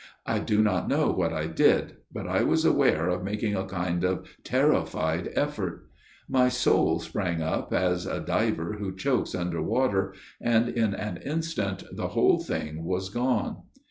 I 0.35 0.39
do 0.39 0.63
not 0.63 0.87
know 0.89 1.11
what 1.11 1.31
I 1.31 1.45
did; 1.45 1.97
but 2.11 2.27
I 2.27 2.41
was 2.41 2.65
aware 2.65 3.07
of 3.07 3.23
making 3.23 3.55
a 3.55 3.65
kind 3.67 4.03
of 4.03 4.25
terrified 4.43 5.29
effort. 5.35 5.87
My 6.27 6.49
soul 6.49 6.99
sprang 6.99 7.43
up, 7.43 7.71
as 7.71 8.07
a 8.07 8.19
diver 8.19 8.77
who 8.79 8.95
chokes 8.95 9.35
under 9.35 9.61
water; 9.61 10.15
and 10.41 10.69
in 10.69 10.95
an 10.95 11.17
instant 11.17 11.83
the 11.95 12.07
whole 12.07 12.39
thing 12.39 12.83
was 12.83 13.09
gone. 13.09 13.57